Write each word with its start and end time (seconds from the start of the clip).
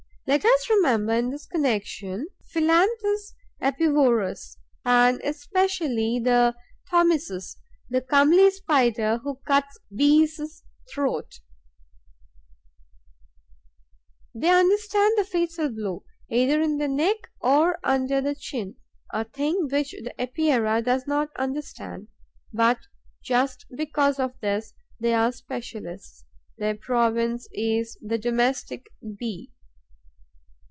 Let 0.27 0.45
us 0.45 0.69
remember, 0.69 1.11
in 1.13 1.31
this 1.31 1.45
connection, 1.45 2.27
Philanthus 2.53 3.33
apivorus 3.61 4.55
and, 4.85 5.19
especially, 5.25 6.19
the 6.23 6.55
Thomisus, 6.89 7.57
the 7.89 7.99
comely 7.99 8.49
Spider 8.51 9.17
who 9.23 9.39
cuts 9.45 9.77
Bees' 9.93 10.63
throats. 10.89 11.41
They 14.33 14.47
understand 14.49 15.15
the 15.17 15.25
fatal 15.25 15.67
blow, 15.67 16.05
either 16.29 16.61
in 16.61 16.77
the 16.77 16.87
neck 16.87 17.17
or 17.41 17.79
under 17.83 18.21
the 18.21 18.35
chin, 18.35 18.75
a 19.11 19.25
thing 19.25 19.67
which 19.69 19.91
the 19.91 20.13
Epeira 20.17 20.81
does 20.81 21.05
not 21.07 21.29
understand; 21.35 22.07
but, 22.53 22.79
just 23.21 23.65
because 23.75 24.17
of 24.17 24.39
this 24.39 24.71
talent, 24.71 24.73
they 25.01 25.13
are 25.13 25.33
specialists. 25.33 26.23
Their 26.57 26.77
province 26.77 27.49
is 27.51 27.97
the 28.01 28.17
Domestic 28.19 28.85
Bee. 29.19 29.51